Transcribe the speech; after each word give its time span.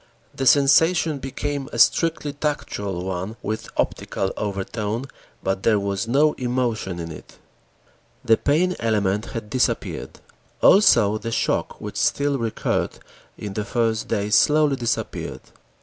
The 0.33 0.47
sensation 0.47 1.19
became 1.19 1.69
a 1.71 1.77
strictly 1.77 2.33
tactual 2.33 3.05
one 3.05 3.35
with 3.43 3.69
optical 3.77 4.33
overtone, 4.35 5.05
but 5.43 5.61
there 5.61 5.79
was 5.79 6.07
no 6.07 6.33
emotion 6.39 6.97
in 6.99 7.11
it. 7.11 7.37
The 8.25 8.35
pain 8.35 8.75
element 8.79 9.25
had 9.27 9.47
disappeared. 9.51 10.19
Also 10.59 11.19
the 11.19 11.31
shock, 11.31 11.79
which 11.79 11.97
still 11.97 12.39
recurred 12.39 12.97
in 13.37 13.53
the 13.53 13.63
first 13.63 14.07
days 14.07 14.33
slowly 14.33 14.75
disappeared. 14.75 15.41